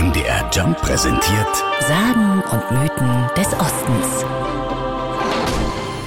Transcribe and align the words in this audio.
MDR 0.00 0.48
Jump 0.50 0.80
präsentiert 0.80 1.56
Sagen 1.80 2.42
und 2.50 2.70
Mythen 2.70 3.28
des 3.36 3.48
Ostens. 3.48 4.24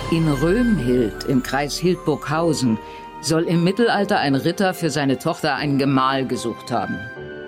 In 0.10 0.28
Römhild 0.28 1.26
im 1.26 1.44
Kreis 1.44 1.78
Hildburghausen 1.78 2.80
soll 3.22 3.44
im 3.44 3.64
Mittelalter 3.64 4.18
ein 4.18 4.34
Ritter 4.34 4.74
für 4.74 4.90
seine 4.90 5.20
Tochter 5.20 5.54
einen 5.54 5.78
Gemahl 5.78 6.26
gesucht 6.26 6.72
haben. 6.72 6.98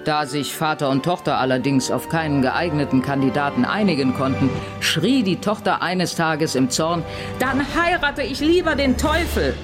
Da 0.03 0.27
sich 0.27 0.53
Vater 0.53 0.91
und 0.91 1.03
Tochter 1.03 1.39
allerdings 1.39 1.89
auf 1.89 2.09
keinen 2.09 2.43
geeigneten 2.43 3.01
Kandidaten 3.01 3.65
einigen 3.65 4.13
konnten, 4.13 4.51
schrie 4.81 5.23
die 5.23 5.37
Tochter 5.37 5.81
eines 5.81 6.13
Tages 6.13 6.53
im 6.53 6.69
Zorn, 6.69 7.03
dann 7.39 7.65
heirate 7.75 8.21
ich 8.21 8.39
lieber 8.39 8.75
den 8.75 8.97
Teufel. 8.97 9.55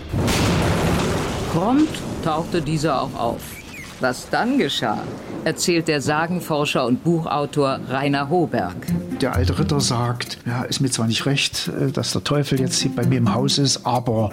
Prompt 1.53 1.93
tauchte 2.23 2.59
dieser 2.59 3.03
auch 3.03 3.13
auf. 3.13 3.60
Was 4.01 4.27
dann 4.31 4.57
geschah, 4.57 4.97
erzählt 5.45 5.87
der 5.87 6.01
Sagenforscher 6.01 6.87
und 6.87 7.03
Buchautor 7.03 7.79
Rainer 7.87 8.29
Hoberg. 8.29 8.75
Der 9.21 9.35
alte 9.35 9.59
Ritter 9.59 9.79
sagt, 9.79 10.39
ja, 10.47 10.63
ist 10.63 10.79
mir 10.79 10.89
zwar 10.89 11.05
nicht 11.05 11.27
recht, 11.27 11.67
äh, 11.67 11.91
dass 11.91 12.11
der 12.11 12.23
Teufel 12.23 12.59
jetzt 12.59 12.81
hier 12.81 12.89
bei 12.95 13.05
mir 13.05 13.19
im 13.19 13.31
Haus 13.35 13.59
ist, 13.59 13.85
aber 13.85 14.31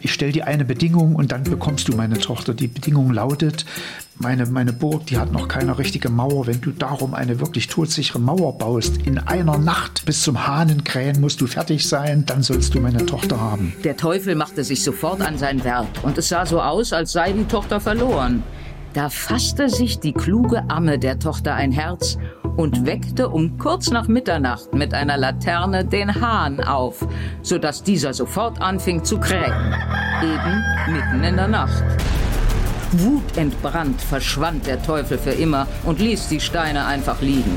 ich 0.00 0.14
stelle 0.14 0.32
dir 0.32 0.46
eine 0.46 0.64
Bedingung 0.64 1.16
und 1.16 1.32
dann 1.32 1.44
bekommst 1.44 1.88
du 1.88 1.96
meine 1.96 2.16
Tochter. 2.16 2.54
Die 2.54 2.66
Bedingung 2.66 3.12
lautet, 3.12 3.66
meine, 4.18 4.46
meine 4.46 4.72
Burg, 4.72 5.04
die 5.04 5.18
hat 5.18 5.32
noch 5.32 5.48
keine 5.48 5.76
richtige 5.76 6.08
Mauer. 6.08 6.46
Wenn 6.46 6.62
du 6.62 6.70
darum 6.70 7.12
eine 7.12 7.40
wirklich 7.40 7.66
todsichere 7.66 8.20
Mauer 8.20 8.56
baust, 8.56 8.96
in 9.04 9.18
einer 9.18 9.58
Nacht 9.58 10.06
bis 10.06 10.22
zum 10.22 10.46
Hahnenkrähen 10.46 11.20
musst 11.20 11.42
du 11.42 11.46
fertig 11.46 11.86
sein, 11.86 12.24
dann 12.24 12.42
sollst 12.42 12.74
du 12.74 12.80
meine 12.80 13.04
Tochter 13.04 13.38
haben. 13.38 13.74
Der 13.84 13.98
Teufel 13.98 14.34
machte 14.34 14.64
sich 14.64 14.82
sofort 14.82 15.20
an 15.20 15.36
sein 15.36 15.62
Werk 15.62 15.88
und 16.02 16.16
es 16.16 16.30
sah 16.30 16.46
so 16.46 16.62
aus, 16.62 16.94
als 16.94 17.12
sei 17.12 17.32
die 17.32 17.44
Tochter 17.44 17.80
verloren. 17.80 18.42
Da 18.92 19.08
fasste 19.08 19.68
sich 19.68 20.00
die 20.00 20.12
kluge 20.12 20.64
Amme 20.68 20.98
der 20.98 21.18
Tochter 21.18 21.54
ein 21.54 21.70
Herz 21.70 22.18
und 22.56 22.86
weckte 22.86 23.28
um 23.28 23.56
kurz 23.56 23.90
nach 23.90 24.08
Mitternacht 24.08 24.74
mit 24.74 24.94
einer 24.94 25.16
Laterne 25.16 25.84
den 25.84 26.20
Hahn 26.20 26.60
auf, 26.60 27.06
sodass 27.42 27.84
dieser 27.84 28.12
sofort 28.12 28.60
anfing 28.60 29.04
zu 29.04 29.18
krähen. 29.20 29.74
Eben 30.22 30.92
mitten 30.92 31.22
in 31.22 31.36
der 31.36 31.46
Nacht. 31.46 31.84
Wutentbrannt 32.92 34.00
verschwand 34.00 34.66
der 34.66 34.82
Teufel 34.82 35.18
für 35.18 35.30
immer 35.30 35.68
und 35.84 36.00
ließ 36.00 36.26
die 36.26 36.40
Steine 36.40 36.84
einfach 36.86 37.20
liegen. 37.20 37.56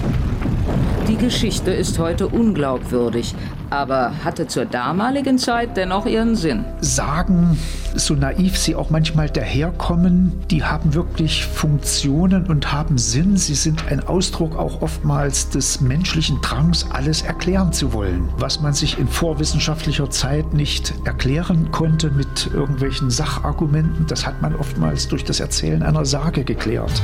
Die 1.09 1.17
Geschichte 1.17 1.71
ist 1.71 1.99
heute 1.99 2.27
unglaubwürdig, 2.29 3.35
aber 3.69 4.13
hatte 4.23 4.47
zur 4.47 4.63
damaligen 4.63 5.37
Zeit 5.37 5.75
dennoch 5.75 6.05
ihren 6.05 6.37
Sinn. 6.37 6.63
Sagen, 6.79 7.57
so 7.93 8.13
naiv 8.13 8.57
sie 8.57 8.73
auch 8.73 8.89
manchmal 8.89 9.29
daherkommen, 9.29 10.31
die 10.49 10.63
haben 10.63 10.93
wirklich 10.93 11.45
Funktionen 11.45 12.47
und 12.47 12.71
haben 12.71 12.97
Sinn. 12.97 13.35
Sie 13.35 13.55
sind 13.55 13.91
ein 13.91 13.99
Ausdruck 13.99 14.57
auch 14.57 14.81
oftmals 14.81 15.49
des 15.49 15.81
menschlichen 15.81 16.39
Drangs, 16.41 16.85
alles 16.89 17.21
erklären 17.21 17.73
zu 17.73 17.91
wollen, 17.91 18.29
was 18.37 18.61
man 18.61 18.73
sich 18.73 18.97
in 18.97 19.09
vorwissenschaftlicher 19.09 20.09
Zeit 20.09 20.53
nicht 20.53 20.93
erklären 21.03 21.69
konnte 21.71 22.11
mit 22.11 22.49
irgendwelchen 22.53 23.09
Sachargumenten. 23.09 24.07
Das 24.07 24.25
hat 24.25 24.41
man 24.41 24.55
oftmals 24.55 25.09
durch 25.09 25.25
das 25.25 25.41
Erzählen 25.41 25.83
einer 25.83 26.05
Sage 26.05 26.45
geklärt. 26.45 27.01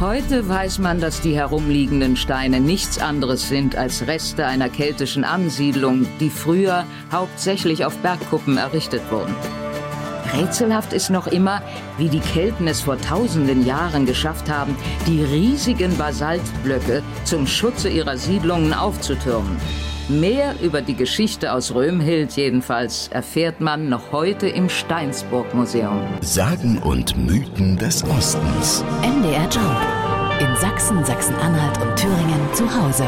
Heute 0.00 0.48
weiß 0.48 0.78
man, 0.78 0.98
dass 0.98 1.20
die 1.20 1.36
herumliegenden 1.36 2.16
Steine 2.16 2.58
nichts 2.58 2.98
anderes 2.98 3.50
sind 3.50 3.76
als 3.76 4.06
Reste 4.06 4.46
einer 4.46 4.70
keltischen 4.70 5.24
Ansiedlung, 5.24 6.06
die 6.20 6.30
früher 6.30 6.86
hauptsächlich 7.12 7.84
auf 7.84 7.98
Bergkuppen 7.98 8.56
errichtet 8.56 9.02
wurden. 9.10 9.34
Rätselhaft 10.32 10.94
ist 10.94 11.10
noch 11.10 11.26
immer, 11.26 11.60
wie 11.98 12.08
die 12.08 12.20
Kelten 12.20 12.66
es 12.66 12.80
vor 12.80 12.98
tausenden 12.98 13.66
Jahren 13.66 14.06
geschafft 14.06 14.48
haben, 14.48 14.74
die 15.06 15.22
riesigen 15.22 15.94
Basaltblöcke 15.98 17.02
zum 17.24 17.46
Schutze 17.46 17.90
ihrer 17.90 18.16
Siedlungen 18.16 18.72
aufzutürmen. 18.72 19.58
Mehr 20.10 20.56
über 20.60 20.82
die 20.82 20.96
Geschichte 20.96 21.52
aus 21.52 21.72
Römhild 21.72 22.32
jedenfalls 22.32 23.06
erfährt 23.12 23.60
man 23.60 23.88
noch 23.88 24.10
heute 24.10 24.48
im 24.48 24.68
Steinsburg 24.68 25.54
Museum. 25.54 26.02
Sagen 26.20 26.78
und 26.78 27.16
Mythen 27.16 27.76
des 27.76 28.02
Ostens. 28.02 28.82
MDR 29.02 29.48
Jump. 29.48 30.40
In 30.40 30.56
Sachsen, 30.56 31.04
Sachsen-Anhalt 31.04 31.80
und 31.80 31.94
Thüringen 31.94 32.54
zu 32.54 32.64
Hause. 32.64 33.06